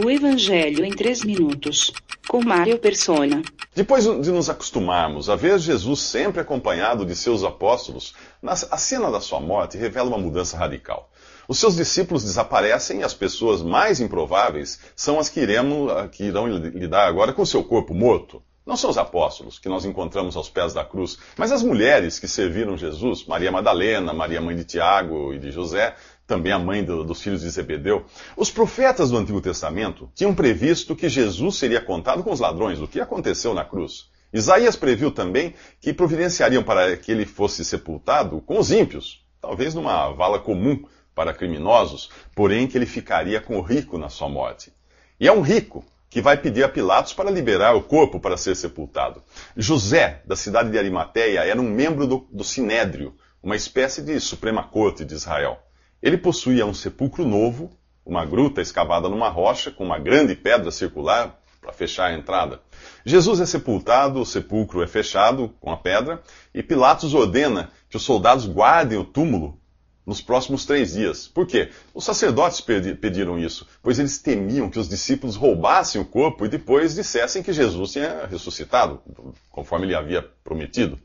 [0.00, 1.92] O Evangelho em 3 minutos.
[2.28, 3.42] Com Mário Persona.
[3.74, 9.20] Depois de nos acostumarmos a ver Jesus sempre acompanhado de seus apóstolos, a cena da
[9.20, 11.10] sua morte revela uma mudança radical.
[11.48, 16.46] Os seus discípulos desaparecem e as pessoas mais improváveis são as que, iremos, que irão
[16.46, 18.40] lidar agora com seu corpo morto.
[18.64, 22.28] Não são os apóstolos que nós encontramos aos pés da cruz, mas as mulheres que
[22.28, 25.96] serviram Jesus, Maria Madalena, Maria mãe de Tiago e de José,
[26.28, 28.04] também a mãe do, dos filhos de Zebedeu.
[28.36, 32.86] Os profetas do Antigo Testamento tinham previsto que Jesus seria contado com os ladrões, o
[32.86, 34.10] que aconteceu na cruz.
[34.30, 40.10] Isaías previu também que providenciariam para que ele fosse sepultado com os ímpios, talvez numa
[40.10, 40.84] vala comum
[41.14, 44.70] para criminosos, porém que ele ficaria com o rico na sua morte.
[45.18, 48.54] E é um rico que vai pedir a Pilatos para liberar o corpo para ser
[48.54, 49.22] sepultado.
[49.56, 54.62] José, da cidade de Arimateia, era um membro do, do Sinédrio, uma espécie de Suprema
[54.62, 55.58] Corte de Israel.
[56.02, 57.70] Ele possuía um sepulcro novo,
[58.04, 62.60] uma gruta escavada numa rocha, com uma grande pedra circular para fechar a entrada.
[63.04, 66.22] Jesus é sepultado, o sepulcro é fechado com a pedra,
[66.54, 69.58] e Pilatos ordena que os soldados guardem o túmulo
[70.06, 71.28] nos próximos três dias.
[71.28, 71.68] Por quê?
[71.92, 76.94] Os sacerdotes pediram isso, pois eles temiam que os discípulos roubassem o corpo e depois
[76.94, 79.02] dissessem que Jesus tinha ressuscitado,
[79.50, 80.98] conforme ele havia prometido.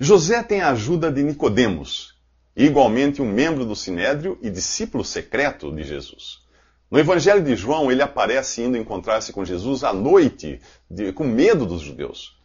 [0.00, 2.18] José tem a ajuda de Nicodemos,
[2.56, 6.40] igualmente um membro do Sinédrio e discípulo secreto de Jesus.
[6.90, 11.64] No Evangelho de João, ele aparece indo encontrar-se com Jesus à noite, de, com medo
[11.64, 12.36] dos judeus.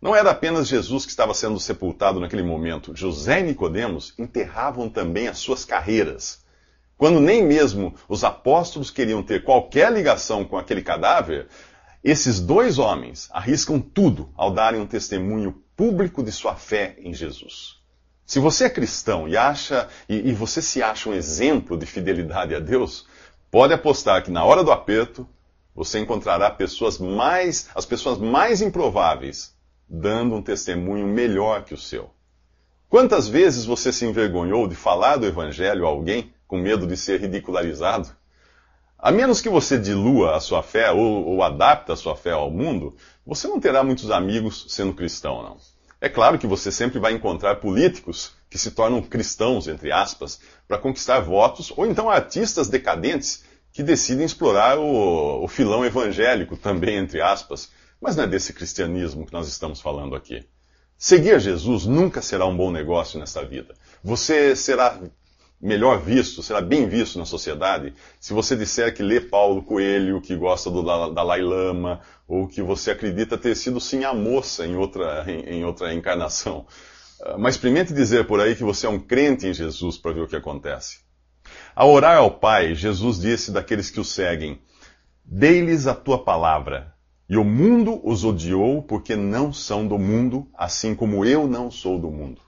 [0.00, 2.96] Não era apenas Jesus que estava sendo sepultado naquele momento.
[2.96, 6.44] José e Nicodemos enterravam também as suas carreiras.
[6.96, 11.46] Quando nem mesmo os apóstolos queriam ter qualquer ligação com aquele cadáver,
[12.02, 17.81] esses dois homens arriscam tudo ao darem um testemunho público de sua fé em Jesus.
[18.32, 22.54] Se você é cristão e acha e, e você se acha um exemplo de fidelidade
[22.54, 23.06] a Deus,
[23.50, 25.28] pode apostar que na hora do aperto
[25.74, 29.54] você encontrará pessoas mais, as pessoas mais improváveis
[29.86, 32.08] dando um testemunho melhor que o seu.
[32.88, 37.20] Quantas vezes você se envergonhou de falar do Evangelho a alguém com medo de ser
[37.20, 38.08] ridicularizado?
[38.98, 42.50] A menos que você dilua a sua fé ou, ou adapte a sua fé ao
[42.50, 42.96] mundo,
[43.26, 45.71] você não terá muitos amigos sendo cristão, não.
[46.02, 50.76] É claro que você sempre vai encontrar políticos que se tornam cristãos, entre aspas, para
[50.76, 57.22] conquistar votos, ou então artistas decadentes que decidem explorar o, o filão evangélico também, entre
[57.22, 57.70] aspas,
[58.00, 60.44] mas não é desse cristianismo que nós estamos falando aqui.
[60.98, 63.72] Seguir Jesus nunca será um bom negócio nesta vida.
[64.02, 64.98] Você será
[65.62, 70.34] melhor visto, será bem visto na sociedade, se você disser que lê Paulo Coelho, que
[70.34, 75.24] gosta do Dalai Lama, ou que você acredita ter sido sim a moça em outra,
[75.28, 76.66] em, em outra encarnação.
[77.22, 80.22] Ah, mas experimente dizer por aí que você é um crente em Jesus para ver
[80.22, 80.98] o que acontece.
[81.76, 84.60] Ao orar ao Pai, Jesus disse daqueles que o seguem:
[85.24, 86.92] Dei-lhes a tua palavra,
[87.28, 92.00] e o mundo os odiou porque não são do mundo, assim como eu não sou
[92.00, 92.40] do mundo.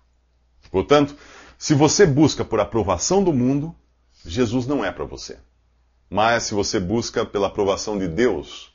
[0.71, 1.17] Portanto,
[1.65, 3.75] se você busca por aprovação do mundo,
[4.23, 5.39] Jesus não é para você.
[6.11, 8.71] Mas se você busca pela aprovação de Deus,